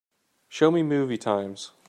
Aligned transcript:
Show 0.49 0.71
me 0.71 0.81
movie 0.81 1.17
times 1.19 1.73